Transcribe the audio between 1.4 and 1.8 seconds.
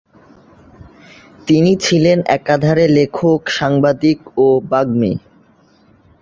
তিনি